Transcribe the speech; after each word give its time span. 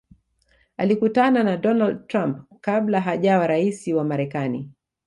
alikutana 0.77 1.43
na 1.43 1.57
donald 1.57 2.07
trump 2.07 2.45
kabla 2.61 3.01
hajawa 3.01 3.47
raisi 3.47 3.93
wa 3.93 4.03
marekani 4.03 4.71